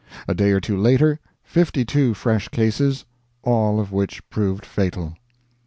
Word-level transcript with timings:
A 0.27 0.33
day 0.33 0.49
or 0.49 0.59
two 0.59 0.75
later, 0.79 1.19
"52 1.43 2.15
fresh 2.15 2.47
cases, 2.47 3.05
all 3.43 3.79
of 3.79 3.91
which 3.91 4.27
proved 4.31 4.65
fatal." 4.65 5.13